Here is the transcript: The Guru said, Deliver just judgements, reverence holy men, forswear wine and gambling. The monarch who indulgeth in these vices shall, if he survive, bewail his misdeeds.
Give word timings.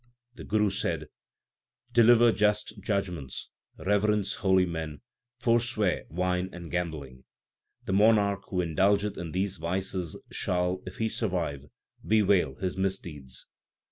The 0.33 0.43
Guru 0.43 0.71
said, 0.71 1.09
Deliver 1.93 2.31
just 2.31 2.79
judgements, 2.81 3.49
reverence 3.77 4.33
holy 4.33 4.65
men, 4.65 5.01
forswear 5.37 6.05
wine 6.09 6.49
and 6.51 6.71
gambling. 6.71 7.23
The 7.85 7.93
monarch 7.93 8.41
who 8.49 8.61
indulgeth 8.61 9.15
in 9.15 9.31
these 9.31 9.57
vices 9.57 10.17
shall, 10.31 10.81
if 10.87 10.97
he 10.97 11.07
survive, 11.07 11.67
bewail 12.03 12.55
his 12.55 12.75
misdeeds. 12.77 13.45